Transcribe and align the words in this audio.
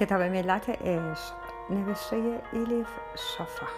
کتاب 0.00 0.22
ملت 0.22 0.68
عشق 0.68 1.34
نوشته 1.70 2.42
ایلیف 2.52 2.88
شافراخ 3.16 3.72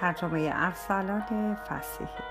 ترجمه 0.00 0.52
ارسلان 0.54 1.56
فسیحی. 1.56 2.22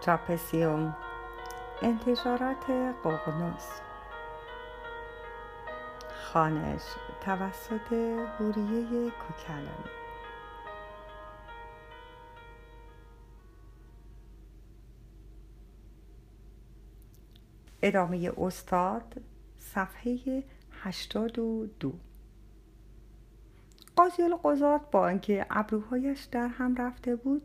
چاپسیوم 0.00 0.96
انتشارات 1.82 2.70
ققنوس. 3.04 3.80
خانش 6.32 6.82
توسط 7.20 7.92
هوریه 8.40 9.10
کوکلانی. 9.10 10.01
ادامه 17.82 18.32
استاد 18.38 19.22
صفحه 19.58 20.44
82 20.72 21.92
قاضی 23.96 24.22
القضات 24.22 24.90
با 24.90 25.08
اینکه 25.08 25.46
ابروهایش 25.50 26.24
در 26.24 26.46
هم 26.46 26.76
رفته 26.76 27.16
بود 27.16 27.42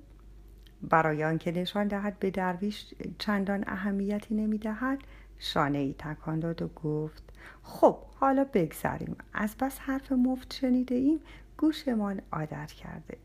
برای 0.82 1.24
آنکه 1.24 1.52
نشان 1.52 1.88
دهد 1.88 2.20
به 2.20 2.32
درویش 2.32 2.86
چندان 3.20 3.64
اهمیتی 3.68 4.36
نمی‌دهد 4.36 5.00
شانه 5.40 5.78
ای 5.78 5.96
تکان 6.00 6.40
داد 6.40 6.62
و 6.62 6.68
گفت 6.68 7.24
خب 7.64 7.98
حالا 8.16 8.46
بگذریم. 8.54 9.16
از 9.34 9.56
بس 9.60 9.80
حرف 9.80 10.12
مفت 10.12 10.54
شنیده 10.54 10.96
ایم 10.96 11.20
گوشمان 11.58 12.22
عادت 12.32 12.72
کرده. 12.72 13.18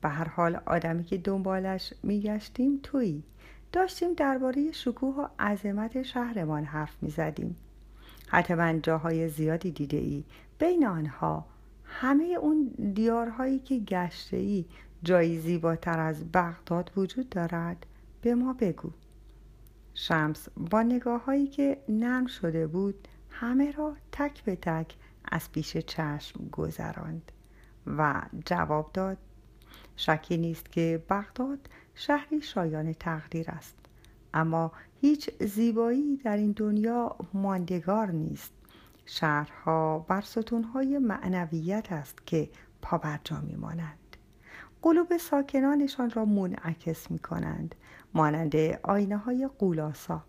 به 0.00 0.08
هر 0.08 0.28
حال 0.28 0.60
آدمی 0.66 1.04
که 1.04 1.18
دنبالش 1.18 1.94
میگشتیم 2.02 2.80
تویی. 2.82 3.22
داشتیم 3.72 4.14
درباره 4.14 4.72
شکوه 4.72 5.14
و 5.14 5.28
عظمت 5.38 6.02
شهرمان 6.02 6.64
حرف 6.64 6.96
می 7.02 7.10
زدیم 7.10 7.56
حتما 8.28 8.72
جاهای 8.72 9.28
زیادی 9.28 9.70
دیده 9.70 9.96
ای 9.96 10.24
بین 10.58 10.86
آنها. 10.86 11.44
همه 11.84 12.24
اون 12.24 12.66
دیارهایی 12.94 13.58
که 13.58 13.78
گشته 13.78 14.36
ای 14.36 14.64
جایی 15.02 15.38
زیباتر 15.38 16.00
از 16.00 16.32
بغداد 16.32 16.92
وجود 16.96 17.28
دارد. 17.28 17.86
به 18.22 18.34
ما 18.34 18.52
بگو. 18.52 18.90
شمس 19.94 20.48
با 20.70 20.82
نگاه 20.82 21.24
هایی 21.24 21.46
که 21.46 21.78
نرم 21.88 22.26
شده 22.26 22.66
بود 22.66 23.08
همه 23.30 23.72
را 23.72 23.96
تک 24.12 24.44
به 24.44 24.56
تک 24.56 24.94
از 25.24 25.52
پیش 25.52 25.76
چشم 25.76 26.48
گذراند. 26.52 27.32
و 27.86 28.22
جواب 28.44 28.90
داد 28.94 29.18
شکی 29.96 30.36
نیست 30.36 30.72
که 30.72 31.02
بغداد 31.10 31.68
شهری 31.94 32.42
شایان 32.42 32.92
تقدیر 32.92 33.50
است. 33.50 33.76
اما 34.34 34.72
هیچ 35.00 35.30
زیبایی 35.40 36.16
در 36.16 36.36
این 36.36 36.52
دنیا 36.52 37.16
ماندگار 37.34 38.10
نیست. 38.10 38.52
شهرها 39.06 39.98
بر 39.98 40.20
ستونهای 40.20 40.98
معنویت 40.98 41.92
است 41.92 42.26
که 42.26 42.48
پابرجا 42.82 43.40
میمانند. 43.40 44.16
قلوب 44.82 45.16
ساکنانشان 45.16 46.10
را 46.10 46.24
منعکس 46.24 47.10
می 47.10 47.18
کنند 47.18 47.74
مانند 48.14 48.56
آینه 48.82 49.16
های 49.16 49.48
قولاسا. 49.58 50.24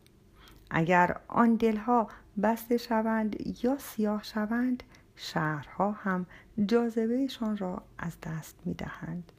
اگر 0.70 1.18
آن 1.28 1.56
دلها 1.56 2.08
بسته 2.44 2.78
شوند 2.78 3.64
یا 3.64 3.78
سیاه 3.78 4.24
شوند 4.24 4.84
شهرها 5.16 5.92
هم 5.92 6.26
جاذبهشان 6.66 7.58
را 7.58 7.82
از 7.98 8.18
دست 8.22 8.56
می 8.66 8.74
دهند 8.74 9.32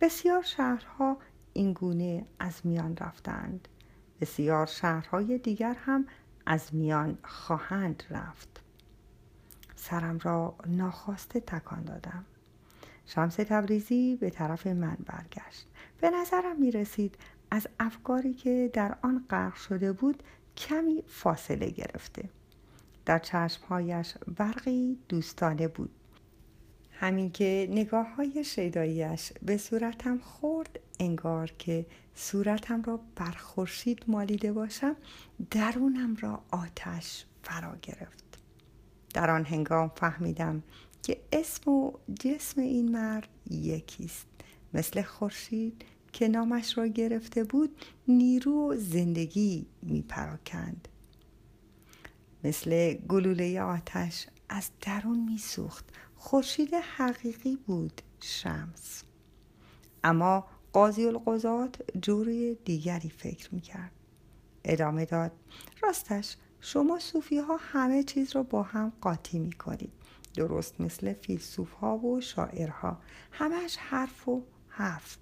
بسیار 0.00 0.42
شهرها 0.42 1.18
این 1.52 1.72
گونه 1.72 2.26
از 2.38 2.60
میان 2.64 2.96
رفتند. 2.96 3.68
بسیار 4.20 4.66
شهرهای 4.66 5.38
دیگر 5.38 5.74
هم 5.74 6.06
از 6.46 6.74
میان 6.74 7.18
خواهند 7.24 8.02
رفت. 8.10 8.62
سرم 9.76 10.18
را 10.18 10.54
ناخواسته 10.66 11.40
تکان 11.40 11.84
دادم. 11.84 12.24
شمس 13.06 13.34
تبریزی 13.36 14.16
به 14.16 14.30
طرف 14.30 14.66
من 14.66 14.96
برگشت. 15.06 15.66
به 16.00 16.10
نظرم 16.10 16.60
می 16.60 16.70
رسید 16.70 17.16
از 17.50 17.68
افکاری 17.80 18.34
که 18.34 18.70
در 18.72 18.98
آن 19.02 19.26
غرق 19.30 19.54
شده 19.54 19.92
بود 19.92 20.22
کمی 20.56 21.02
فاصله 21.06 21.70
گرفته. 21.70 22.28
در 23.06 23.18
چشمهایش 23.18 24.14
برقی 24.36 24.98
دوستانه 25.08 25.68
بود. 25.68 25.90
همین 27.00 27.30
که 27.30 27.68
نگاه 27.70 28.14
های 28.14 28.44
شیداییش 28.44 29.32
به 29.42 29.56
صورتم 29.56 30.18
خورد 30.18 30.80
انگار 31.00 31.52
که 31.58 31.86
صورتم 32.14 32.82
را 32.82 33.00
بر 33.16 33.30
خورشید 33.30 34.04
مالیده 34.06 34.52
باشم 34.52 34.96
درونم 35.50 36.16
را 36.20 36.42
آتش 36.50 37.24
فرا 37.42 37.76
گرفت. 37.82 38.38
در 39.14 39.30
آن 39.30 39.44
هنگام 39.44 39.92
فهمیدم 39.96 40.62
که 41.02 41.20
اسم 41.32 41.70
و 41.70 41.92
جسم 42.20 42.60
این 42.60 42.92
مرد 42.92 43.28
یکیست. 43.50 44.26
مثل 44.74 45.02
خورشید 45.02 45.84
که 46.12 46.28
نامش 46.28 46.78
را 46.78 46.86
گرفته 46.86 47.44
بود 47.44 47.76
نیرو 48.08 48.70
و 48.70 48.76
زندگی 48.76 49.66
می 49.82 50.02
پراکند 50.02 50.88
مثل 52.44 52.94
گلوله 52.94 53.60
آتش 53.60 54.26
از 54.48 54.70
درون 54.80 55.18
میسوخت. 55.18 55.84
خورشید 56.18 56.74
حقیقی 56.74 57.56
بود 57.56 58.02
شمس. 58.20 59.02
اما 60.04 60.46
قاضی 60.72 61.06
القضات 61.06 61.82
جوری 62.02 62.54
دیگری 62.54 63.08
فکر 63.08 63.54
می‌کرد. 63.54 63.92
ادامه 64.64 65.04
داد 65.04 65.32
راستش 65.82 66.36
شما 66.60 66.98
صوفی 66.98 67.38
ها 67.38 67.56
همه 67.60 68.02
چیز 68.02 68.36
را 68.36 68.42
با 68.42 68.62
هم 68.62 68.92
قاطی 69.00 69.38
می‌کنید. 69.38 69.92
درست 70.34 70.80
مثل 70.80 71.12
فیلسوف 71.12 71.72
ها 71.72 71.98
و 71.98 72.20
شاعرها. 72.20 72.98
همش 73.32 73.76
حرف 73.76 74.28
و 74.28 74.42
حرف. 74.68 75.16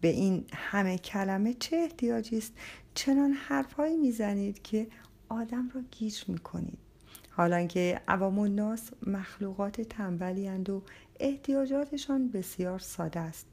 به 0.00 0.08
این 0.08 0.44
همه 0.52 0.98
کلمه 0.98 1.54
چه 1.54 1.76
احتیاجی 1.76 2.38
است؟ 2.38 2.52
چنان 2.94 3.32
حرفهایی 3.32 3.96
می‌زنید 3.96 4.62
که 4.62 4.88
آدم 5.28 5.70
را 5.74 5.80
گیج 5.90 6.28
می‌کنید. 6.28 6.83
حالا 7.36 7.66
که 7.66 8.00
عوام 8.08 8.38
الناس 8.38 8.90
مخلوقات 9.06 9.80
تنبلی 9.80 10.48
و 10.48 10.80
احتیاجاتشان 11.20 12.28
بسیار 12.28 12.78
ساده 12.78 13.20
است. 13.20 13.46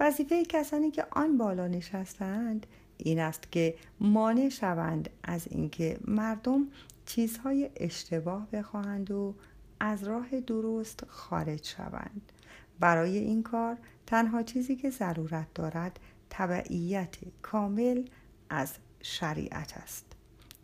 وظیفه 0.00 0.44
کسانی 0.44 0.90
که 0.90 1.06
آن 1.10 1.38
بالا 1.38 1.68
نشستند 1.68 2.66
این 2.98 3.18
است 3.18 3.52
که 3.52 3.74
مانع 4.00 4.48
شوند 4.48 5.10
از 5.22 5.46
اینکه 5.50 5.98
مردم 6.04 6.66
چیزهای 7.06 7.70
اشتباه 7.76 8.46
بخواهند 8.52 9.10
و 9.10 9.34
از 9.80 10.04
راه 10.04 10.40
درست 10.40 11.04
خارج 11.08 11.66
شوند. 11.66 12.32
برای 12.80 13.18
این 13.18 13.42
کار 13.42 13.76
تنها 14.06 14.42
چیزی 14.42 14.76
که 14.76 14.90
ضرورت 14.90 15.46
دارد 15.54 16.00
تبعیت 16.30 17.16
کامل 17.42 18.04
از 18.50 18.74
شریعت 19.02 19.76
است. 19.76 20.13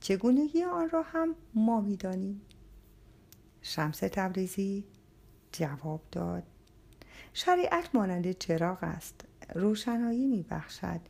چگونگی 0.01 0.65
آن 0.65 0.91
را 0.91 1.03
هم 1.03 1.35
ما 1.55 1.81
می‌دانیم؟ 1.81 2.41
شمس 3.63 3.99
تبریزی 3.99 4.85
جواب 5.53 6.03
داد. 6.13 6.43
شریعت 7.35 7.95
مانند 7.95 8.33
چراغ 8.39 8.79
است 8.85 9.25
روشنایی 9.55 10.27
میبخشد 10.27 11.01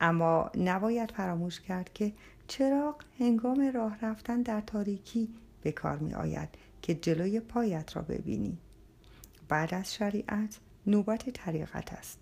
اما 0.00 0.50
نباید 0.58 1.10
فراموش 1.10 1.60
کرد 1.60 1.92
که 1.92 2.12
چراغ 2.48 3.02
هنگام 3.18 3.70
راه 3.74 4.00
رفتن 4.00 4.42
در 4.42 4.60
تاریکی 4.60 5.28
به 5.62 5.72
کار 5.72 5.98
می 5.98 6.14
آید 6.14 6.48
که 6.82 6.94
جلوی 6.94 7.40
پایت 7.40 7.96
را 7.96 8.02
ببینی. 8.02 8.58
بعد 9.48 9.74
از 9.74 9.94
شریعت 9.94 10.58
نوبت 10.86 11.30
طریقت 11.30 11.92
است. 11.92 12.18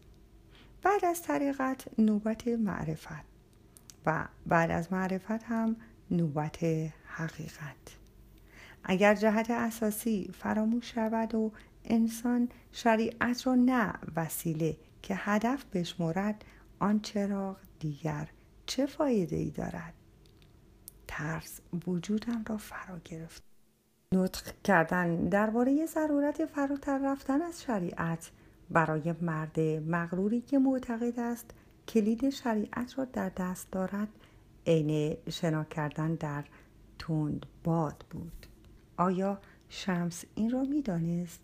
بعد 0.82 1.04
از 1.04 1.22
طریقت 1.22 2.00
نوبت 2.00 2.48
معرفت 2.48 3.24
و 4.06 4.28
بعد 4.46 4.70
از 4.70 4.92
معرفت 4.92 5.42
هم 5.42 5.76
نوبت 6.10 6.64
حقیقت. 7.06 7.96
اگر 8.84 9.14
جهت 9.14 9.50
اساسی 9.50 10.30
فراموش 10.38 10.94
شود 10.94 11.34
و 11.34 11.52
انسان 11.84 12.48
شریعت 12.72 13.46
را 13.46 13.54
نه 13.54 13.94
وسیله 14.16 14.76
که 15.02 15.14
هدف 15.16 15.64
بشمرد 15.64 16.44
آن 16.78 17.00
چراغ 17.00 17.56
دیگر 17.80 18.28
چه 18.66 18.86
فایده 18.86 19.36
ای 19.36 19.50
دارد؟ 19.50 19.94
ترس 21.08 21.60
وجودم 21.86 22.44
را 22.48 22.56
فرا 22.56 22.98
گرفت. 23.04 23.42
نطق 24.14 24.54
کردن 24.64 25.28
درباره 25.28 25.86
ضرورت 25.86 26.46
فراتر 26.46 26.98
رفتن 27.12 27.42
از 27.42 27.62
شریعت 27.62 28.30
برای 28.70 29.14
مرد 29.22 29.60
مغروری 29.60 30.40
که 30.40 30.58
معتقد 30.58 31.20
است 31.20 31.50
کلید 31.88 32.30
شریعت 32.30 32.98
را 32.98 33.04
در 33.04 33.28
دست 33.36 33.70
دارد 33.70 34.08
عین 34.68 35.16
شنا 35.30 35.64
کردن 35.64 36.14
در 36.14 36.44
تند 36.98 37.46
باد 37.64 38.04
بود. 38.10 38.46
آیا 38.96 39.40
شمس 39.68 40.24
این 40.34 40.50
را 40.50 40.62
می‌دانست؟ 40.62 41.40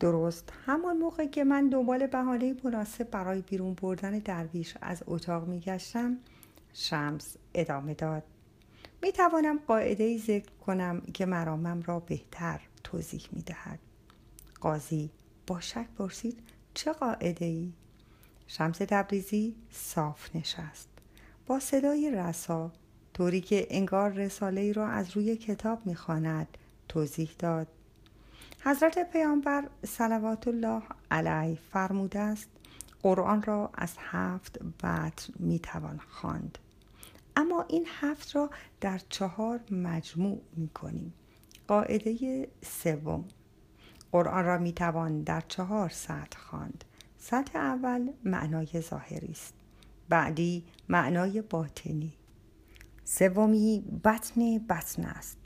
درست 0.00 0.52
همان 0.66 0.96
موقع 0.96 1.26
که 1.26 1.44
من 1.44 1.68
دنبال 1.68 2.06
بهانه 2.06 2.56
مناسب 2.64 3.10
برای 3.10 3.40
بیرون 3.40 3.74
بردن 3.74 4.18
درویش 4.18 4.76
از 4.80 5.02
اتاق 5.06 5.48
میگشتم 5.48 6.16
شمس 6.72 7.36
ادامه 7.54 7.94
داد. 7.94 8.22
می 9.02 9.12
توانم 9.12 9.58
قاعده 9.66 10.04
ای 10.04 10.18
ذکر 10.18 10.50
کنم 10.66 11.00
که 11.00 11.26
مرامم 11.26 11.82
را 11.82 12.00
بهتر 12.00 12.60
توضیح 12.84 13.22
می 13.32 13.42
دهد 13.42 13.78
قاضی 14.60 15.10
با 15.46 15.60
شک 15.60 15.86
پرسید 15.98 16.38
چه 16.74 16.92
قاعده 16.92 17.44
ای؟ 17.44 17.72
شمس 18.46 18.78
تبریزی 18.78 19.56
صاف 19.70 20.36
نشست. 20.36 20.89
با 21.50 21.60
صدای 21.60 22.10
رسا 22.10 22.72
طوری 23.14 23.40
که 23.40 23.66
انگار 23.70 24.10
رساله 24.10 24.60
ای 24.60 24.72
را 24.72 24.88
از 24.88 25.16
روی 25.16 25.36
کتاب 25.36 25.86
می‌خواند 25.86 26.48
توضیح 26.88 27.30
داد. 27.38 27.66
حضرت 28.60 29.10
پیامبر 29.12 29.68
صلوات 29.86 30.48
الله 30.48 30.82
علیه 31.10 31.58
فرموده 31.72 32.18
است 32.18 32.48
قرآن 33.02 33.42
را 33.42 33.70
از 33.74 33.94
هفت 33.98 34.62
بطن 34.62 35.32
می‌توان 35.38 36.00
خواند. 36.08 36.58
اما 37.36 37.64
این 37.68 37.86
هفت 38.00 38.36
را 38.36 38.50
در 38.80 39.00
چهار 39.08 39.60
مجموع 39.70 40.40
می‌کنیم. 40.56 41.14
قاعده 41.68 42.48
سوم. 42.62 43.24
قرآن 44.12 44.44
را 44.44 44.58
می‌توان 44.58 45.22
در 45.22 45.42
چهار 45.48 45.88
سطح 45.88 46.38
خواند. 46.38 46.84
سطح 47.18 47.58
اول 47.58 48.10
معنای 48.24 48.80
ظاهری 48.80 49.30
است. 49.30 49.54
بعدی 50.10 50.64
معنای 50.88 51.42
باطنی. 51.42 52.12
سومی 53.04 53.84
بطن 54.04 54.58
بطن 54.58 55.04
است. 55.04 55.38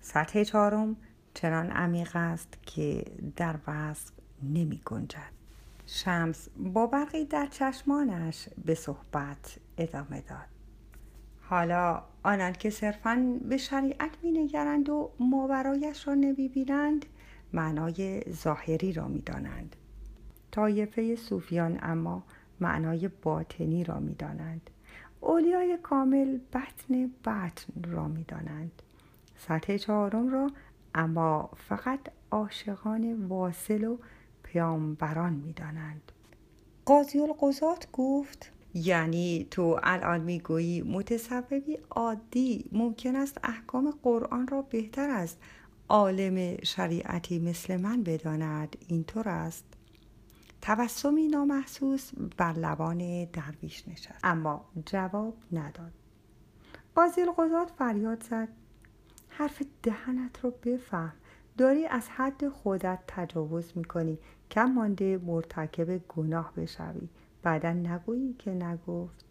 سطح 0.00 0.44
چهارم 0.44 0.96
چنان 1.34 1.70
عمیق 1.70 2.16
است 2.16 2.58
که 2.62 3.04
در 3.36 3.56
وصف 3.66 4.12
نمی 4.42 4.80
گنجد. 4.84 5.32
شمس 5.86 6.48
با 6.56 6.86
برقی 6.86 7.24
در 7.24 7.46
چشمانش 7.46 8.48
به 8.64 8.74
صحبت 8.74 9.58
ادامه 9.78 10.20
داد. 10.20 10.48
حالا 11.42 12.02
آنان 12.22 12.52
که 12.52 12.70
صرفا 12.70 13.38
به 13.48 13.56
شریعت 13.56 14.10
می 14.22 14.30
نگرند 14.30 14.88
و 14.88 15.10
ماورایش 15.20 16.08
را 16.08 16.14
نمی 16.14 16.48
بینند 16.48 17.06
معنای 17.52 18.22
ظاهری 18.32 18.92
را 18.92 19.08
می 19.08 19.20
دانند 19.20 19.76
طایفه 20.50 21.16
صوفیان 21.16 21.78
اما 21.82 22.24
معنای 22.60 23.08
باطنی 23.22 23.84
را 23.84 24.00
می 24.00 24.14
دانند 24.14 24.70
اولیای 25.20 25.78
کامل 25.82 26.38
بطن 26.52 27.10
بطن 27.24 27.92
را 27.92 28.08
می 28.08 28.24
دانند 28.24 28.82
سطح 29.38 29.76
چهارم 29.76 30.28
را 30.28 30.50
اما 30.94 31.50
فقط 31.56 32.00
عاشقان 32.30 33.26
واصل 33.26 33.84
و 33.84 33.98
پیامبران 34.42 35.32
می 35.32 35.52
دانند 35.52 36.12
قاضی 36.84 37.18
القضات 37.18 37.88
گفت 37.92 38.52
یعنی 38.74 39.46
تو 39.50 39.80
الان 39.82 40.20
می‌گویی 40.20 40.82
متصوبی 40.82 41.78
عادی 41.90 42.64
ممکن 42.72 43.16
است 43.16 43.38
احکام 43.44 43.94
قرآن 44.02 44.48
را 44.48 44.62
بهتر 44.62 45.10
از 45.10 45.36
عالم 45.88 46.56
شریعتی 46.62 47.38
مثل 47.38 47.76
من 47.76 48.02
بداند. 48.02 48.76
اینطور 48.88 49.28
است؟ 49.28 49.64
تبسمی 50.66 51.28
نامحسوس 51.28 52.10
بر 52.36 52.52
لبان 52.52 53.24
درویش 53.24 53.88
نشست. 53.88 54.20
اما 54.24 54.64
جواب 54.86 55.34
نداد. 55.52 55.92
قاضی 56.94 57.20
القضات 57.20 57.70
فریاد 57.70 58.22
زد. 58.22 58.48
حرف 59.28 59.62
دهنت 59.82 60.40
رو 60.40 60.50
بفهم. 60.50 61.12
داری 61.58 61.86
از 61.86 62.08
حد 62.08 62.48
خودت 62.48 62.98
تجاوز 63.06 63.72
می‌کنی. 63.76 64.18
کم 64.50 64.64
مانده 64.64 65.18
مرتکب 65.18 65.98
گناه 66.08 66.52
بشوی. 66.56 67.08
بعدا 67.42 67.72
نگویی 67.72 68.34
که 68.38 68.50
نگفت. 68.50 69.24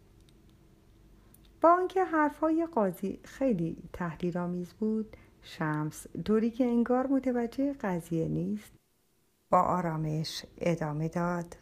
با 1.60 1.72
آنکه 1.72 2.04
حرفهای 2.04 2.66
قاضی 2.66 3.20
خیلی 3.24 3.76
تحلیرآمیز 3.92 4.72
بود 4.72 5.16
شمس 5.42 6.06
دوری 6.24 6.50
که 6.50 6.64
انگار 6.64 7.06
متوجه 7.06 7.72
قضیه 7.72 8.28
نیست 8.28 8.72
آرامش 9.58 10.44
ادامه 10.58 11.08
داد. 11.08 11.56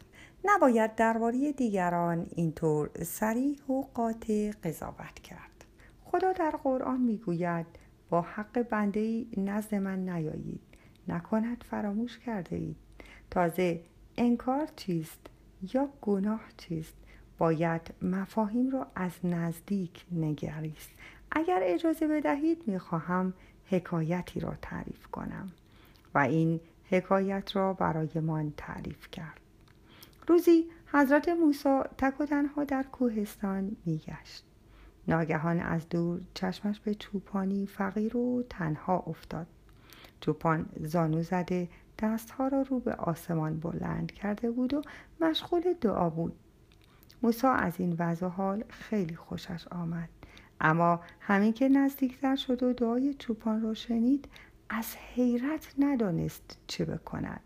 نباید 0.45 0.95
درباره 0.95 1.51
دیگران 1.51 2.27
اینطور 2.35 2.89
سریح 3.03 3.65
و 3.69 3.81
قاطع 3.81 4.51
قضاوت 4.63 5.19
کرد. 5.19 5.65
خدا 6.03 6.31
در 6.31 6.51
قرآن 6.63 7.01
می‌گوید 7.01 7.65
با 8.09 8.21
حق 8.21 8.61
بنده 8.69 8.99
ای 8.99 9.27
نزد 9.37 9.75
من 9.75 10.09
نیایید. 10.09 10.61
نکند 11.07 11.63
فراموش 11.69 12.19
کرده 12.19 12.55
اید. 12.55 12.75
تازه 13.31 13.81
انکار 14.17 14.67
چیست 14.75 15.19
یا 15.73 15.89
گناه 16.01 16.41
چیست؟ 16.57 16.93
باید 17.37 17.93
مفاهیم 18.01 18.69
را 18.69 18.87
از 18.95 19.11
نزدیک 19.23 20.05
نگریست. 20.11 20.89
اگر 21.31 21.59
اجازه 21.63 22.07
بدهید 22.07 22.63
می‌خواهم 22.67 23.33
حکایتی 23.65 24.39
را 24.39 24.53
تعریف 24.61 25.07
کنم. 25.07 25.51
و 26.15 26.19
این 26.19 26.59
حکایت 26.89 27.55
را 27.55 27.73
برایمان 27.73 28.53
تعریف 28.57 29.11
کرد. 29.11 29.39
روزی 30.27 30.65
حضرت 30.85 31.29
موسی 31.29 31.79
تک 31.97 32.21
و 32.21 32.25
تنها 32.25 32.63
در 32.63 32.83
کوهستان 32.83 33.75
میگشت. 33.85 34.45
ناگهان 35.07 35.59
از 35.59 35.89
دور 35.89 36.21
چشمش 36.33 36.79
به 36.79 36.95
چوپانی 36.95 37.67
فقیر 37.67 38.17
و 38.17 38.43
تنها 38.49 39.03
افتاد. 39.07 39.47
چوپان 40.19 40.69
زانو 40.81 41.23
زده 41.23 41.69
دستها 41.99 42.47
را 42.47 42.61
رو 42.61 42.79
به 42.79 42.93
آسمان 42.93 43.59
بلند 43.59 44.11
کرده 44.11 44.51
بود 44.51 44.73
و 44.73 44.81
مشغول 45.21 45.73
دعا 45.81 46.09
بود. 46.09 46.35
موسا 47.23 47.51
از 47.51 47.73
این 47.79 47.95
وضع 47.99 48.27
حال 48.27 48.63
خیلی 48.69 49.15
خوشش 49.15 49.67
آمد. 49.67 50.09
اما 50.61 50.99
همین 51.19 51.53
که 51.53 51.69
نزدیکتر 51.69 52.35
شد 52.35 52.63
و 52.63 52.73
دعای 52.73 53.13
چوپان 53.13 53.61
را 53.61 53.73
شنید 53.73 54.27
از 54.75 54.95
حیرت 54.95 55.73
ندانست 55.79 56.57
چه 56.67 56.85
بکند. 56.85 57.41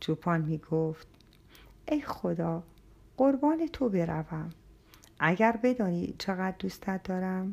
چوپان 0.00 0.40
می 0.40 0.58
گفت 0.58 1.08
ای 1.88 2.00
خدا 2.00 2.62
قربان 3.16 3.66
تو 3.66 3.88
بروم. 3.88 4.50
اگر 5.20 5.58
بدانی 5.62 6.14
چقدر 6.18 6.56
دوستت 6.58 7.02
دارم 7.02 7.52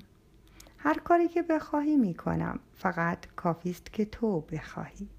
هر 0.77 0.99
کاری 0.99 1.27
که 1.27 1.41
بخواهی 1.41 1.95
می 1.95 2.13
کنم 2.13 2.59
فقط 2.75 3.25
کافیست 3.35 3.93
که 3.93 4.05
تو 4.05 4.41
بخواهی. 4.41 5.09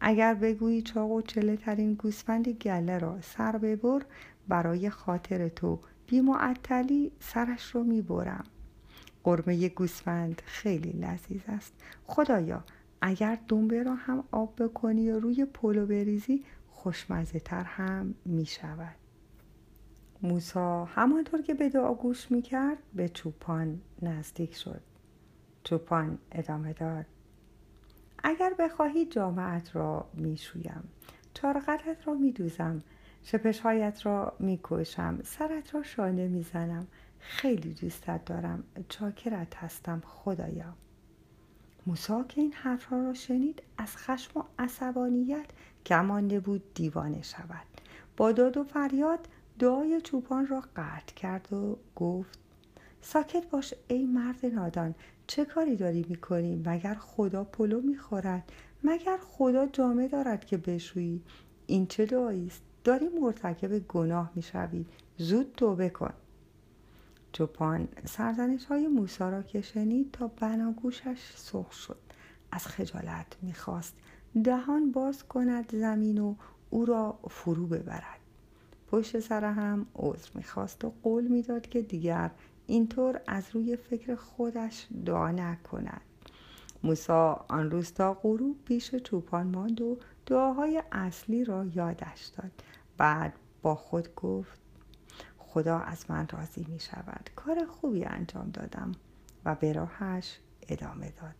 اگر 0.00 0.34
بگویی 0.34 0.82
چاق 0.82 1.10
و 1.10 1.22
چله 1.22 1.56
ترین 1.56 1.94
گوسفند 1.94 2.48
گله 2.48 2.98
را 2.98 3.20
سر 3.20 3.58
ببر 3.58 4.02
برای 4.48 4.90
خاطر 4.90 5.48
تو 5.48 5.80
بیمعطلی 6.06 7.12
سرش 7.20 7.74
رو 7.74 7.84
می‌برم. 7.84 8.44
قرمه 9.24 9.68
گوسفند 9.68 10.42
خیلی 10.46 10.90
لذیذ 10.90 11.42
است. 11.48 11.72
خدایا 12.06 12.64
اگر 13.00 13.38
دنبه 13.48 13.82
را 13.82 13.94
هم 13.94 14.24
آب 14.32 14.62
بکنی 14.62 15.10
و 15.10 15.20
روی 15.20 15.44
پلو 15.44 15.86
بریزی 15.86 16.44
خوشمزه 16.70 17.40
تر 17.40 17.62
هم 17.62 18.14
می 18.24 18.46
شود 18.46 18.96
موسا 20.22 20.84
همانطور 20.84 21.42
که 21.42 21.54
به 21.54 21.68
دعا 21.68 21.94
گوش 21.94 22.30
می 22.30 22.42
کرد 22.42 22.78
به 22.94 23.08
چوپان 23.08 23.80
نزدیک 24.02 24.54
شد. 24.54 24.80
چوپان 25.64 26.18
ادامه 26.32 26.72
داد. 26.72 27.06
اگر 28.22 28.54
بخواهی 28.58 29.06
جامعت 29.06 29.76
را 29.76 30.08
می 30.14 30.36
شویم 30.36 30.88
چارقتت 31.34 32.08
را 32.08 32.14
می 32.14 32.32
دوزم 32.32 32.82
شپشهایت 33.22 34.06
را 34.06 34.36
می 34.38 34.60
کشم 34.64 35.18
سرت 35.24 35.74
را 35.74 35.82
شانه 35.82 36.28
می 36.28 36.42
زنم 36.42 36.86
خیلی 37.18 37.74
دوستت 37.74 38.24
دارم. 38.24 38.64
چاکرت 38.88 39.56
هستم. 39.56 40.02
خدایا. 40.06 40.74
موسا 41.88 42.24
که 42.24 42.40
این 42.40 42.52
حرفها 42.52 43.02
را 43.02 43.14
شنید 43.14 43.62
از 43.78 43.96
خشم 43.96 44.40
و 44.40 44.42
عصبانیت 44.58 45.46
کمانده 45.86 46.40
بود 46.40 46.74
دیوانه 46.74 47.22
شود. 47.22 47.66
با 48.16 48.32
داد 48.32 48.56
و 48.56 48.64
فریاد 48.64 49.28
دعای 49.58 50.00
چوپان 50.00 50.46
را 50.46 50.60
قطع 50.76 51.14
کرد 51.16 51.52
و 51.52 51.76
گفت 51.96 52.38
ساکت 53.02 53.50
باش 53.50 53.74
ای 53.88 54.06
مرد 54.06 54.46
نادان 54.46 54.94
چه 55.26 55.44
کاری 55.44 55.76
داری 55.76 56.06
می‌کنی؟ 56.08 56.62
مگر 56.66 56.94
خدا 56.94 57.44
پلو 57.44 57.80
می‌خورد؟ 57.80 58.52
مگر 58.84 59.18
خدا 59.28 59.66
جامه 59.66 60.08
دارد 60.08 60.44
که 60.44 60.56
بشویی؟ 60.56 61.22
این 61.66 61.86
چه 61.86 62.06
دعایی 62.06 62.46
است؟ 62.46 62.62
داری 62.84 63.08
مرتکب 63.08 63.78
گناه 63.78 64.32
می‌شوی. 64.34 64.86
زود 65.16 65.52
توبه 65.56 65.90
کن. 65.90 66.12
چوپان 67.32 67.88
سرزنش 68.04 68.64
های 68.64 68.88
موسا 68.88 69.28
را 69.28 69.42
که 69.42 69.60
شنید 69.60 70.10
تا 70.12 70.28
بناگوشش 70.28 71.32
سرخ 71.36 71.72
شد. 71.72 71.98
از 72.52 72.66
خجالت 72.66 73.36
می‌خواست 73.42 73.94
دهان 74.44 74.92
باز 74.92 75.22
کند 75.22 75.76
زمین 75.76 76.18
و 76.18 76.34
او 76.70 76.84
را 76.84 77.18
فرو 77.30 77.66
ببرد. 77.66 78.18
پشت 78.90 79.20
سر 79.20 79.44
هم 79.44 79.86
عذر 79.94 80.28
می‌خواست 80.34 80.84
و 80.84 80.92
قول 81.02 81.26
می‌داد 81.26 81.68
که 81.68 81.82
دیگر 81.82 82.30
اینطور 82.66 83.20
از 83.26 83.44
روی 83.52 83.76
فکر 83.76 84.14
خودش 84.14 84.86
دعا 85.06 85.30
نکند. 85.30 86.00
موسا 86.82 87.44
آن 87.48 87.70
روز 87.70 87.92
تا 87.92 88.14
غروب 88.14 88.56
پیش 88.64 88.94
چوپان 88.94 89.46
ماند 89.46 89.80
و 89.80 89.98
دعاهای 90.26 90.82
اصلی 90.92 91.44
را 91.44 91.64
یادش 91.64 92.24
داد. 92.24 92.50
بعد 92.96 93.32
با 93.62 93.74
خود 93.74 94.14
گفت 94.14 94.60
خدا 95.48 95.78
از 95.78 96.10
من 96.10 96.28
راضی 96.28 96.66
می 96.68 96.80
شود 96.80 97.30
کار 97.36 97.66
خوبی 97.66 98.04
انجام 98.04 98.50
دادم 98.50 98.92
و 99.44 99.54
به 99.54 99.72
راهش 99.72 100.38
ادامه 100.68 101.10
داد. 101.10 101.34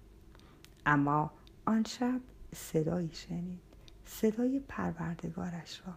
اما 0.87 1.31
آن 1.67 1.85
شب 1.85 2.21
صدایی 2.55 3.11
شنید. 3.13 3.61
صدای 4.05 4.61
پروردگارش 4.69 5.83
را. 5.87 5.95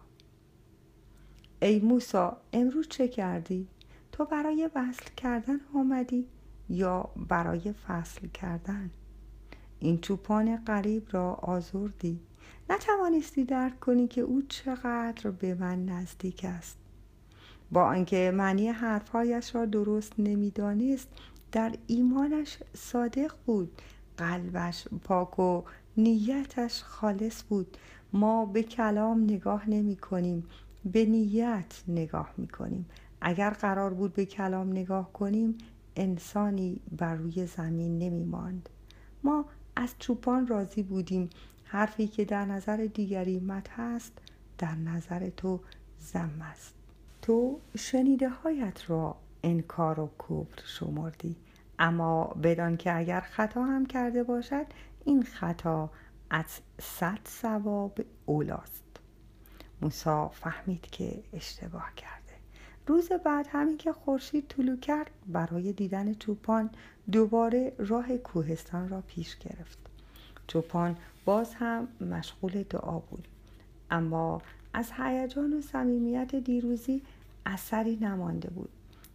ای 1.62 1.78
موسا 1.80 2.36
امروز 2.52 2.88
چه 2.88 3.08
کردی؟ 3.08 3.68
تو 4.12 4.24
برای 4.24 4.70
وصل 4.74 5.04
کردن 5.16 5.60
آمدی 5.74 6.26
یا 6.68 7.10
برای 7.28 7.72
فصل 7.72 8.28
کردن؟ 8.28 8.90
این 9.78 10.00
چوپان 10.00 10.56
غریب 10.56 11.08
را 11.10 11.34
آزردی. 11.34 12.20
نتوانستی 12.70 13.44
درک 13.44 13.80
کنی 13.80 14.08
که 14.08 14.20
او 14.20 14.42
چقدر 14.42 15.30
به 15.30 15.54
من 15.54 15.84
نزدیک 15.84 16.44
است. 16.44 16.81
با 17.72 17.84
آنکه 17.84 18.32
معنی 18.34 18.68
حرفهایش 18.68 19.54
را 19.54 19.64
درست 19.64 20.12
نمی‌دانست 20.18 21.08
در 21.52 21.72
ایمانش 21.86 22.58
صادق 22.74 23.32
بود. 23.46 23.82
قلبش 24.16 24.88
پاک 25.04 25.38
و 25.38 25.62
نیتش 25.96 26.82
خالص 26.82 27.42
بود. 27.48 27.76
ما 28.12 28.46
به 28.46 28.62
کلام 28.62 29.24
نگاه 29.24 29.70
نمی 29.70 29.96
کنیم 29.96 30.46
به 30.84 31.04
نیت 31.04 31.82
نگاه 31.88 32.34
می 32.36 32.48
کنیم 32.48 32.86
اگر 33.20 33.50
قرار 33.50 33.94
بود 33.94 34.12
به 34.12 34.24
کلام 34.24 34.70
نگاه 34.70 35.12
کنیم 35.12 35.58
انسانی 35.96 36.80
بر 36.98 37.14
روی 37.14 37.46
زمین 37.46 37.98
نمی 37.98 38.24
ماند 38.24 38.68
ما 39.24 39.44
از 39.76 39.94
چوپان 39.98 40.46
راضی 40.46 40.82
بودیم. 40.82 41.30
حرفی 41.64 42.08
که 42.08 42.24
در 42.24 42.44
نظر 42.44 42.76
دیگری 42.94 43.40
مت 43.40 43.66
است 43.78 44.12
در 44.58 44.74
نظر 44.74 45.30
تو 45.30 45.60
زم 45.98 46.30
است. 46.40 46.81
تو 47.22 47.60
شنیده 47.78 48.28
هایت 48.28 48.90
را 48.90 49.16
انکار 49.42 50.00
و 50.00 50.10
کبر 50.18 50.62
شمردی. 50.64 51.36
اما 51.78 52.24
بدان 52.24 52.76
که 52.76 52.96
اگر 52.96 53.20
خطا 53.20 53.64
هم 53.64 53.86
کرده 53.86 54.22
باشد 54.22 54.66
این 55.04 55.22
خطا 55.22 55.90
از 56.30 56.60
صد 56.80 57.18
ثواب 57.28 58.00
اولاست. 58.26 58.82
موسا 59.82 60.28
فهمید 60.28 60.80
که 60.80 61.22
اشتباه 61.32 61.94
کرده. 61.96 62.32
روز 62.86 63.12
بعد 63.12 63.46
همین 63.50 63.76
که 63.76 63.92
خورشید 63.92 64.48
طلو 64.48 64.76
کرد 64.76 65.10
برای 65.26 65.72
دیدن 65.72 66.14
چوپان 66.14 66.70
دوباره 67.12 67.72
راه 67.78 68.16
کوهستان 68.16 68.88
را 68.88 69.00
پیش 69.00 69.38
گرفت. 69.38 69.78
چوپان 70.46 70.96
باز 71.24 71.54
هم 71.54 71.88
مشغول 72.00 72.62
دعا 72.62 72.98
بود. 72.98 73.28
اما 73.92 74.42
از 74.74 74.90
هیجان 74.96 75.52
و 75.52 75.60
صمیمیت 75.60 76.34
دیروزی 76.34 77.02
اثری 77.46 77.96
نمانده 77.96 78.50
بود. 78.50 78.70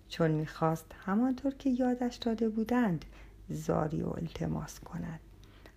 چون 0.10 0.32
می‌خواست 0.32 0.86
همانطور 1.06 1.54
که 1.54 1.70
یادش 1.70 2.16
داده 2.16 2.50
بودند 2.50 3.06
زاری 3.50 4.02
و 4.02 4.10
التماس 4.10 4.80
کند. 4.80 5.20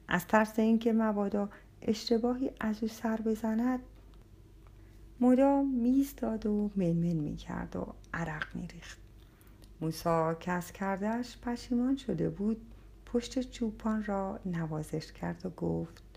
از 0.08 0.26
ترس 0.26 0.58
اینکه 0.58 0.92
مبادا 0.92 1.48
اشتباهی 1.82 2.50
از 2.60 2.82
او 2.82 2.88
سر 2.88 3.16
بزند 3.16 3.80
مدام 5.20 5.68
میستاد 5.68 6.46
و 6.46 6.70
منمن 6.76 7.16
می‌کرد 7.16 7.76
و 7.76 7.94
عرق 8.14 8.46
میریخت. 8.54 8.98
موسا 9.80 10.36
از 10.46 10.72
کردهش 10.72 11.36
پشیمان 11.42 11.96
شده 11.96 12.30
بود 12.30 12.60
پشت 13.06 13.50
چوپان 13.50 14.04
را 14.04 14.40
نوازش 14.46 15.12
کرد 15.12 15.46
و 15.46 15.50
گفت 15.50 16.09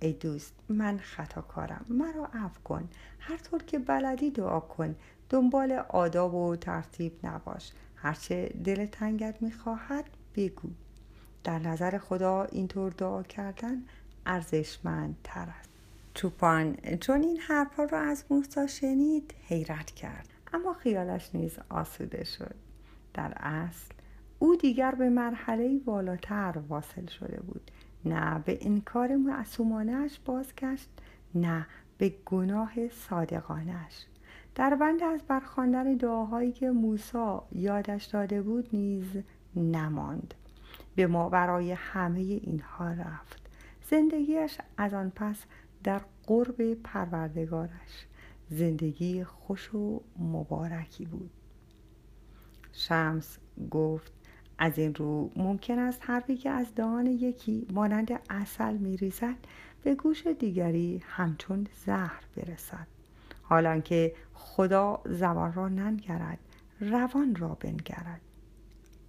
ای 0.00 0.12
دوست 0.12 0.54
من 0.68 0.98
خطاکارم 0.98 1.86
مرا 1.88 2.26
عفو 2.34 2.60
کن. 2.64 2.88
هر 3.18 3.36
طور 3.36 3.62
که 3.62 3.78
بلدی 3.78 4.30
دعا 4.30 4.60
کن. 4.60 4.96
دنبال 5.30 5.72
آداب 5.72 6.34
و 6.34 6.56
ترتیب 6.56 7.12
نباش. 7.22 7.72
هرچه 7.96 8.48
دل 8.64 8.86
تنگت 8.86 9.42
می‌خواهد 9.42 10.04
بگو. 10.36 10.68
در 11.44 11.58
نظر 11.58 11.98
خدا 11.98 12.44
اینطور 12.44 12.92
دعا 12.92 13.22
کردن 13.22 13.82
ارزشمند 14.26 15.16
تر 15.24 15.48
است. 15.60 15.70
چوپان 16.14 16.76
چون 17.00 17.22
این 17.22 17.40
حرفها 17.40 17.84
را 17.84 18.00
از 18.00 18.24
موسا 18.30 18.66
شنید 18.66 19.34
حیرت 19.46 19.90
کرد. 19.90 20.28
اما 20.52 20.72
خیالش 20.72 21.30
نیز 21.34 21.58
آسوده 21.68 22.24
شد. 22.24 22.54
در 23.14 23.32
اصل 23.36 23.94
او 24.38 24.56
دیگر 24.56 24.94
به 24.94 25.08
مرحله 25.08 25.78
بالاتر 25.78 26.54
واصل 26.68 27.06
شده 27.06 27.40
بود. 27.40 27.70
نه 28.06 28.38
به 28.38 28.58
انکار 28.60 29.16
معصومانش 29.16 30.20
بازگشت 30.24 30.88
نه 31.34 31.66
به 31.98 32.14
گناه 32.26 32.88
صادقانش 32.88 34.06
در 34.54 34.74
بند 34.74 35.02
از 35.02 35.20
برخواندن 35.28 35.94
دعاهایی 35.94 36.52
که 36.52 36.70
موسی 36.70 37.38
یادش 37.52 38.04
داده 38.04 38.42
بود 38.42 38.68
نیز 38.72 39.06
نماند. 39.56 40.34
به 40.94 41.06
ما 41.06 41.28
برای 41.28 41.72
همه 41.72 42.20
اینها 42.20 42.92
رفت. 42.92 43.50
زندگیش 43.90 44.58
از 44.76 44.94
آن 44.94 45.12
پس 45.16 45.44
در 45.84 46.00
قرب 46.26 46.74
پروردگارش. 46.74 48.06
زندگی 48.50 49.24
خوش 49.24 49.74
و 49.74 50.02
مبارکی 50.18 51.04
بود. 51.04 51.30
شمس 52.72 53.38
گفت 53.70 54.12
از 54.58 54.78
این 54.78 54.94
رو 54.94 55.30
ممکن 55.36 55.78
است 55.78 56.00
حرفی 56.02 56.36
که 56.36 56.50
از 56.50 56.74
دهان 56.74 57.06
یکی 57.06 57.66
مانند 57.72 58.20
اصل 58.30 58.76
میریزد 58.76 59.36
به 59.82 59.94
گوش 59.94 60.26
دیگری 60.26 61.02
همچون 61.06 61.66
زهر 61.86 62.24
برسد. 62.36 62.86
حالان 63.42 63.82
که 63.82 64.14
خدا 64.34 65.00
زبان 65.04 65.52
را 65.52 65.68
ننگرد 65.68 66.38
روان 66.80 67.34
را 67.34 67.48
بنگرد. 67.60 68.20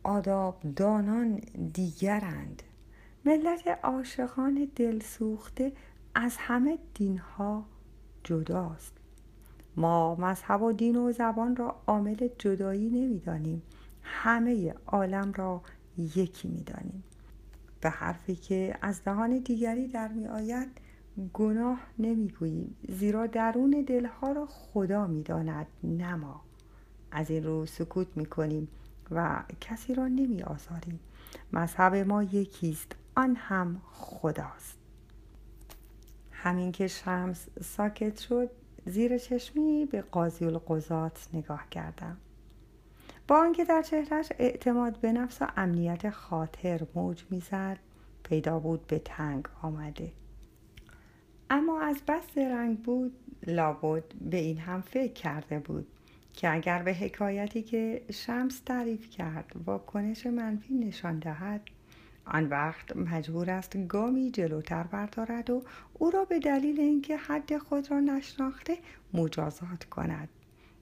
آداب 0.04 0.62
دانان 0.76 1.36
دیگرند. 1.74 2.64
ملت 3.26 3.68
عاشقان 3.84 4.68
دلسوخته 4.76 5.72
از 6.16 6.36
همه 6.38 6.78
دینها 6.94 7.66
جداست. 8.24 8.94
ما 9.78 10.16
مذهب 10.16 10.62
و 10.62 10.72
دین 10.72 10.96
و 10.96 11.12
زبان 11.12 11.56
را 11.56 11.76
عامل 11.88 12.28
جدایی 12.40 12.90
نمی‌دانیم. 12.90 13.62
همه 14.08 14.74
عالم 14.88 15.34
را 15.36 15.62
یکی 15.98 16.48
می‌دانیم. 16.48 17.04
به 17.82 17.90
حرفی 17.90 18.36
که 18.36 18.78
از 18.82 19.04
دهان 19.04 19.38
دیگری 19.40 19.88
در 19.88 20.08
می 20.08 20.28
آید 20.28 20.70
گناه 21.34 21.80
نمی‌گوییم. 22.00 22.76
زیرا 22.90 23.28
درون 23.28 23.86
دلها 23.88 24.32
را 24.32 24.46
خدا 24.46 25.08
می‌داند 25.08 25.68
نه 25.84 26.16
ما. 26.16 26.42
از 27.12 27.30
این 27.30 27.44
رو 27.44 27.66
سکوت 27.66 28.08
می‌کنیم 28.16 28.68
و 29.12 29.44
کسی 29.62 29.96
را 29.96 30.08
نمی 30.08 30.44
آزاریم 30.44 31.00
مذهب 31.54 31.96
ما 31.96 32.24
یکیست 32.24 32.92
آن 33.16 33.36
هم 33.36 33.82
خداست. 33.92 34.78
همین 36.32 36.72
که 36.72 36.88
شمس 36.88 37.48
ساکت 37.62 38.20
شد 38.20 38.50
زیر 38.86 39.18
چشمی 39.18 39.86
به 39.86 40.02
قاضی 40.02 40.46
القضات 40.46 41.28
نگاه 41.34 41.70
کردم. 41.72 42.18
با 43.28 43.38
آنکه 43.38 43.66
در 43.66 43.82
چهرش 43.82 44.32
اعتماد 44.40 45.00
به 45.00 45.12
نفس 45.12 45.42
و 45.42 45.48
امنیت 45.58 46.10
خاطر 46.10 46.82
موج 46.96 47.24
می‌زد. 47.30 47.78
پیدا 48.24 48.60
بود 48.60 48.88
به 48.88 49.00
تنگ 49.00 49.46
آمده. 49.62 50.12
اما 51.50 51.82
از 51.82 52.02
بس 52.08 52.38
رنگ 52.38 52.82
بود 52.82 53.14
لابد 53.48 54.04
به 54.22 54.38
این 54.38 54.58
هم 54.58 54.82
فکر 54.82 55.14
کرده 55.14 55.60
بود 55.60 55.88
که 56.34 56.54
اگر 56.54 56.84
به 56.84 56.94
حکایتی 56.94 57.64
که 57.64 58.02
شمس 58.12 58.60
تعریف 58.60 59.10
کرد 59.10 59.52
واکنش 59.66 60.26
منفی 60.26 60.74
نشان 60.74 61.20
دهد 61.20 61.62
آن 62.26 62.46
وقت 62.46 62.96
مجبور 62.96 63.50
است 63.50 63.88
گامی 63.88 64.32
جلوتر 64.32 64.84
بردارد 64.84 65.50
و 65.50 65.64
او 65.94 66.12
را 66.12 66.26
به 66.26 66.40
دلیل 66.40 66.80
اینکه 66.80 67.18
حد 67.18 67.58
خود 67.58 67.92
را 67.92 68.00
نشناخته 68.00 68.78
مجازات 69.14 69.84
کند. 69.84 70.30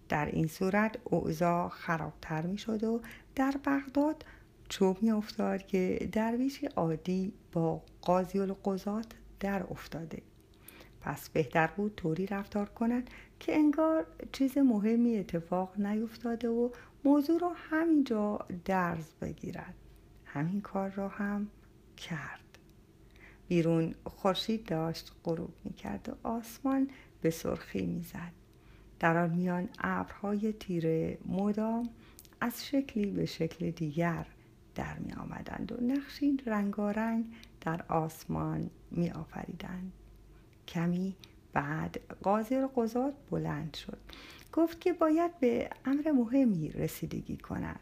در 0.09 0.25
این 0.25 0.47
صورت 0.47 0.97
اوضاع 1.03 1.69
خرابتر 1.69 2.41
می 2.45 2.57
شد 2.57 2.83
و 2.83 3.01
در 3.35 3.55
بغداد 3.65 4.25
چوب 4.69 5.03
می 5.03 5.11
افتاد 5.11 5.65
که 5.65 6.09
درویش 6.11 6.63
عادی 6.63 7.33
با 7.51 7.81
قاضی 8.01 8.39
القضات 8.39 9.05
در 9.39 9.63
افتاده. 9.63 10.21
پس 11.01 11.29
بهتر 11.29 11.67
بود 11.67 11.95
طوری 11.95 12.27
رفتار 12.27 12.69
کند 12.69 13.09
که 13.39 13.55
انگار 13.55 14.07
چیز 14.31 14.57
مهمی 14.57 15.17
اتفاق 15.17 15.79
نیفتاده 15.79 16.49
و 16.49 16.69
موضوع 17.03 17.39
را 17.39 17.51
همینجا 17.55 18.39
درز 18.65 19.13
بگیرد. 19.21 19.73
همین 20.25 20.61
کار 20.61 20.89
را 20.89 21.07
هم 21.07 21.47
کرد. 21.97 22.59
بیرون 23.47 23.95
خورشید 24.05 24.65
داشت 24.65 25.11
غروب 25.23 25.53
می‌کرد 25.63 26.09
و 26.09 26.27
آسمان 26.27 26.89
به 27.21 27.29
سرخی 27.29 27.85
می‌زد. 27.85 28.44
در 28.99 29.17
آن 29.17 29.29
میان 29.29 29.69
ابرهای 29.79 30.53
تیره 30.53 31.17
مدام 31.25 31.89
از 32.41 32.67
شکلی 32.67 33.11
به 33.11 33.25
شکل 33.25 33.71
دیگر 33.71 34.25
در 34.75 34.99
می 34.99 35.13
آمدند 35.13 35.71
و 35.71 35.81
نقشی 35.81 36.37
رنگارنگ 36.45 37.25
در 37.61 37.85
آسمان 37.89 38.69
می 38.91 39.11
آفریدند. 39.11 39.91
کمی 40.67 41.15
بعد 41.53 41.99
قاضی 42.23 42.55
قضات 42.75 43.13
بلند 43.31 43.73
شد. 43.73 43.97
گفت 44.53 44.81
که 44.81 44.93
باید 44.93 45.39
به 45.39 45.69
امر 45.85 46.11
مهمی 46.11 46.69
رسیدگی 46.69 47.37
کند. 47.37 47.79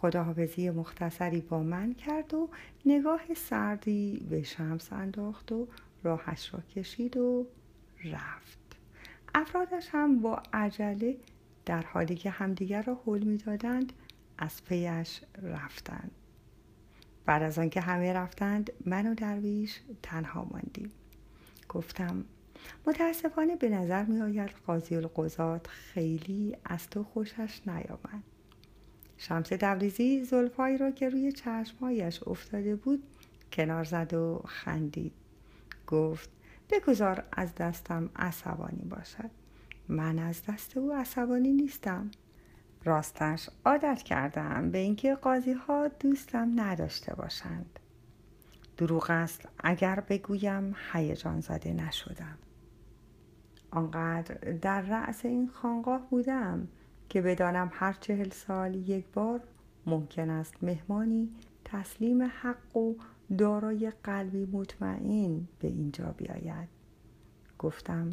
خداحافظی 0.00 0.70
مختصری 0.70 1.40
با 1.40 1.62
من 1.62 1.94
کرد 1.94 2.34
و 2.34 2.48
نگاه 2.86 3.34
سردی 3.36 4.26
به 4.30 4.42
شمس 4.42 4.92
انداخت 4.92 5.52
و 5.52 5.68
راهش 6.02 6.54
را 6.54 6.60
کشید 6.60 7.16
و 7.16 7.46
رفت. 8.04 8.67
افرادش 9.40 9.88
هم 9.92 10.20
با 10.20 10.42
عجله 10.52 11.16
در 11.66 11.82
حالی 11.82 12.14
که 12.14 12.30
همدیگر 12.30 12.82
را 12.82 13.00
حل 13.06 13.22
می‌دادند 13.22 13.92
از 14.38 14.64
پیش 14.64 15.20
رفتند. 15.42 16.10
بعد 17.26 17.42
از 17.42 17.58
آنکه 17.58 17.80
همه 17.80 18.12
رفتند 18.12 18.72
من 18.86 19.06
و 19.06 19.14
درویش 19.14 19.80
تنها 20.02 20.44
ماندیم. 20.50 20.90
گفتم 21.68 22.24
متاسفانه 22.86 23.56
به 23.56 23.68
نظر 23.68 24.04
می 24.04 24.20
آید 24.20 24.50
قاضی 24.66 24.96
القضات 24.96 25.66
خیلی 25.66 26.56
از 26.64 26.90
تو 26.90 27.04
خوشش 27.04 27.60
نیامد. 27.66 28.22
شمس 29.16 29.52
دبریزی 29.52 30.24
زلفایی 30.24 30.78
را 30.78 30.90
که 30.90 31.08
روی 31.08 31.32
چشمهایش 31.32 32.22
افتاده 32.26 32.76
بود 32.76 33.02
کنار 33.52 33.84
زد 33.84 34.14
و 34.14 34.42
خندید. 34.46 35.12
گفت 35.86 36.37
بگذار 36.70 37.24
از 37.32 37.54
دستم 37.54 38.10
عصبانی 38.16 38.84
باشد. 38.84 39.30
من 39.88 40.18
از 40.18 40.42
دست 40.48 40.76
او 40.76 40.92
عصبانی 40.92 41.52
نیستم. 41.52 42.10
راستش 42.84 43.50
عادت 43.64 44.02
کردم 44.02 44.70
به 44.70 44.78
اینکه 44.78 45.14
قاضی 45.14 45.52
ها 45.52 45.88
دوستم 45.88 46.60
نداشته 46.60 47.14
باشند. 47.14 47.78
دروغ 48.76 49.10
است 49.10 49.48
اگر 49.58 50.00
بگویم 50.00 50.76
هیجان 50.92 51.40
زده 51.40 51.72
نشدم. 51.72 52.38
آنقدر 53.70 54.34
در 54.34 54.80
رأس 54.80 55.24
این 55.24 55.48
خانقاه 55.48 56.10
بودم 56.10 56.68
که 57.08 57.22
بدانم 57.22 57.70
هر 57.72 57.92
چهل 57.92 58.30
سال 58.30 58.74
یک 58.74 59.06
بار 59.06 59.40
ممکن 59.86 60.30
است 60.30 60.54
مهمانی 60.62 61.28
تسلیم 61.64 62.22
حق 62.22 62.76
و 62.76 62.94
دارای 63.38 63.92
قلبی 64.04 64.44
مطمئن 64.52 65.48
به 65.60 65.68
اینجا 65.68 66.14
بیاید. 66.16 66.68
گفتم 67.58 68.10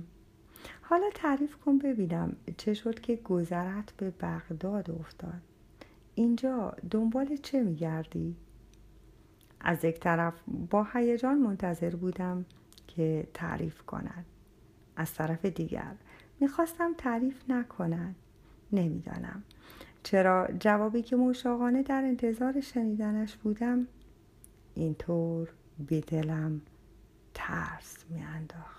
حالا 0.81 1.09
تعریف 1.13 1.55
کن 1.55 1.77
ببینم 1.77 2.35
چه 2.57 2.73
شد 2.73 2.99
که 2.99 3.15
گذرت 3.15 3.91
به 3.97 4.09
بغداد 4.09 4.91
افتاد. 4.91 5.41
اینجا 6.15 6.75
دنبال 6.91 7.35
چه 7.35 7.63
میگردی؟ 7.63 8.35
از 9.59 9.85
یک 9.85 9.99
طرف 9.99 10.33
با 10.69 10.87
هیجان 10.93 11.37
منتظر 11.37 11.95
بودم 11.95 12.45
که 12.87 13.27
تعریف 13.33 13.81
کند. 13.81 14.25
از 14.95 15.13
طرف 15.13 15.45
دیگر 15.45 15.95
می‌خواستم 16.39 16.93
تعریف 16.97 17.49
نکند. 17.49 18.15
نمی‌دانم. 18.71 19.43
چرا 20.03 20.47
جوابی 20.59 21.01
که 21.01 21.15
مشاقانه 21.15 21.83
در 21.83 22.01
انتظار 22.01 22.61
شنیدنش 22.61 23.35
بودم 23.35 23.87
اینطور 24.75 25.49
به 25.87 26.01
دلم 26.01 26.61
ترس 27.33 28.05
میانداخت. 28.09 28.74